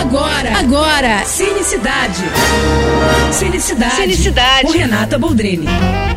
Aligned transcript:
Agora, 0.00 0.58
agora, 0.58 1.24
Cinecidade. 1.26 2.22
Cinecidade. 3.30 3.96
Cinecidade. 3.96 4.66
Com 4.66 4.72
Renata 4.72 5.18
Boldrini. 5.18 5.66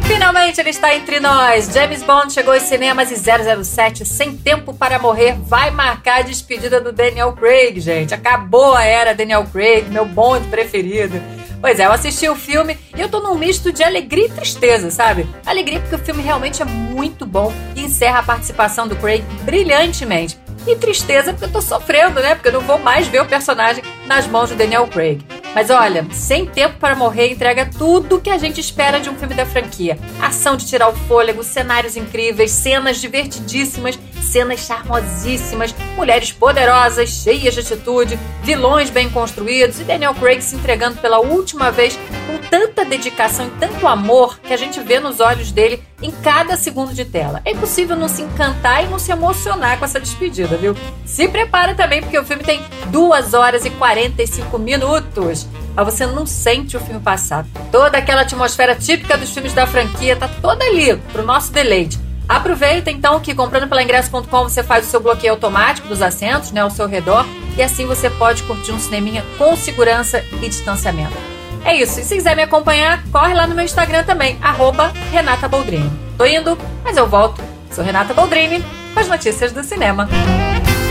Finalmente 0.04 0.62
ele 0.62 0.70
está 0.70 0.96
entre 0.96 1.20
nós. 1.20 1.70
James 1.74 2.02
Bond 2.02 2.32
chegou 2.32 2.54
aos 2.54 2.64
cinemas 2.64 3.12
e 3.12 3.16
007, 3.18 4.06
Sem 4.06 4.38
Tempo 4.38 4.74
para 4.74 5.00
Morrer, 5.00 5.36
vai 5.38 5.70
marcar 5.70 6.20
a 6.20 6.22
despedida 6.22 6.80
do 6.80 6.94
Daniel 6.94 7.34
Craig, 7.34 7.82
gente. 7.82 8.14
Acabou 8.14 8.74
a 8.74 8.86
era 8.86 9.14
Daniel 9.14 9.46
Craig, 9.52 9.90
meu 9.90 10.06
Bond 10.06 10.48
preferido. 10.48 11.22
Pois 11.60 11.78
é, 11.78 11.86
eu 11.86 11.92
assisti 11.92 12.28
o 12.30 12.36
filme 12.36 12.78
e 12.96 13.02
eu 13.02 13.10
tô 13.10 13.20
num 13.20 13.36
misto 13.36 13.72
de 13.72 13.84
alegria 13.84 14.28
e 14.28 14.30
tristeza, 14.30 14.92
sabe? 14.92 15.28
Alegria 15.46 15.82
porque 15.82 15.96
o 15.96 16.00
filme 16.00 16.24
realmente 16.24 16.62
é 16.62 16.66
muito 16.66 17.26
bom 17.26 17.54
e 17.76 17.82
encerra 17.82 18.20
a 18.20 18.24
participação 18.24 18.88
do 18.88 18.96
Craig 18.96 19.24
brilhantemente. 19.44 20.43
E 20.66 20.76
tristeza 20.76 21.34
porque 21.34 21.46
eu 21.46 21.52
tô 21.52 21.62
sofrendo, 21.62 22.20
né? 22.22 22.36
Porque 22.36 22.48
eu 22.50 22.54
não 22.54 22.62
vou 22.62 22.80
mais 22.80 23.08
ver 23.08 23.22
o 23.22 23.26
personagem 23.26 23.84
nas 24.06 24.28
mãos 24.28 24.50
do 24.50 24.56
Daniel 24.56 24.88
Craig. 24.88 25.22
Mas 25.54 25.70
olha, 25.70 26.06
Sem 26.12 26.46
Tempo 26.46 26.80
para 26.80 26.96
Morrer 26.96 27.32
entrega 27.32 27.70
tudo 27.78 28.20
que 28.20 28.30
a 28.30 28.38
gente 28.38 28.60
espera 28.60 29.00
de 29.00 29.10
um 29.10 29.16
filme 29.16 29.36
da 29.36 29.46
franquia. 29.46 30.00
Ação 30.22 30.56
de 30.56 30.66
tirar 30.66 30.90
o 30.90 30.96
fôlego, 30.96 31.44
cenários 31.44 31.96
incríveis, 31.96 32.52
cenas 32.52 33.00
divertidíssimas, 33.00 34.00
cenas 34.24 34.62
charmosíssimas, 34.62 35.76
mulheres 35.96 36.32
poderosas, 36.32 37.10
cheias 37.10 37.54
de 37.54 37.60
atitude, 37.60 38.20
vilões 38.44 38.90
bem 38.90 39.10
construídos 39.10 39.80
e 39.80 39.84
Daniel 39.84 40.14
Craig 40.16 40.42
se 40.42 40.56
entregando 40.56 40.98
pela 40.98 41.20
última 41.20 41.72
vez 41.72 41.98
com 42.26 42.38
tanta 42.50 42.86
dedicação 42.86 43.48
e 43.48 43.60
tanto 43.60 43.88
amor 43.88 44.40
que 44.40 44.54
a 44.54 44.58
gente 44.58 44.80
vê 44.80 45.00
nos 45.00 45.20
olhos 45.20 45.52
dele 45.52 45.84
em 46.02 46.12
cada 46.12 46.58
segundo 46.58 46.94
de 46.94 47.06
tela. 47.06 47.42
É 47.46 47.52
impossível 47.52 47.96
não 47.96 48.08
se 48.08 48.22
encantar 48.22 48.84
e 48.84 48.88
não 48.88 49.00
se 49.00 49.12
emocionar 49.12 49.80
com 49.80 49.86
essa 49.86 50.00
despedida, 50.00 50.58
viu? 50.58 50.76
Se 51.06 51.28
prepara 51.28 51.76
também 51.76 52.02
porque 52.02 52.20
o 52.20 52.26
filme 52.26 52.44
tem 52.44 52.62
2 52.88 53.34
horas 53.34 53.66
e 53.66 53.70
45 53.70 54.60
minutos. 54.60 55.48
Mas 55.76 55.86
você 55.86 56.06
não 56.06 56.26
sente 56.26 56.78
o 56.78 56.80
filme 56.80 57.00
passar. 57.00 57.46
Toda 57.72 57.98
aquela 57.98 58.22
atmosfera 58.22 58.76
típica 58.76 59.18
dos 59.18 59.32
filmes 59.32 59.54
da 59.54 59.66
franquia 59.66 60.16
tá 60.16 60.28
toda 60.42 60.64
ali 60.66 60.96
pro 61.12 61.26
nosso 61.26 61.52
deleite. 61.52 62.03
Aproveita 62.28 62.90
então 62.90 63.20
que 63.20 63.36
comprando 63.36 63.68
pela 63.68 63.84
ingresso.com 63.84 64.44
você 64.44 64.64
faz 64.64 64.88
o 64.88 64.90
seu 64.90 65.00
bloqueio 65.00 65.34
automático 65.34 65.88
dos 65.88 66.02
assentos, 66.02 66.52
né, 66.52 66.62
ao 66.62 66.70
seu 66.70 66.88
redor, 66.88 67.26
e 67.58 67.62
assim 67.62 67.86
você 67.86 68.10
pode 68.10 68.44
curtir 68.44 68.72
um 68.72 68.80
cineminha 68.80 69.24
com 69.38 69.56
segurança 69.56 70.24
e 70.42 70.50
distanciamento. 70.50 71.34
É 71.66 71.76
isso. 71.76 72.00
E 72.00 72.04
se 72.04 72.16
quiser 72.16 72.36
me 72.36 72.44
acompanhar, 72.44 73.04
corre 73.12 73.34
lá 73.34 73.48
no 73.48 73.56
meu 73.56 73.64
Instagram 73.64 74.04
também, 74.04 74.38
arroba 74.42 74.92
Renata 75.12 75.48
Boldrini. 75.48 75.92
Tô 76.18 76.26
indo, 76.26 76.58
mas 76.84 76.98
eu 76.98 77.08
volto. 77.08 77.42
Sou 77.72 77.84
Renata 77.84 78.14
Boldrini 78.14 78.64
com 78.94 79.00
as 79.00 79.08
notícias 79.08 79.52
do 79.52 79.64
cinema. 79.64 80.08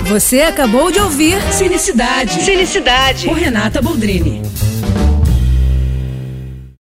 Você 0.05 0.43
acabou 0.43 0.91
de 0.91 0.99
ouvir 0.99 1.41
Cinecidade. 1.53 2.43
Cinecidade. 2.43 3.29
Com 3.29 3.35
Renata 3.35 3.81
Boldrini. 3.81 4.43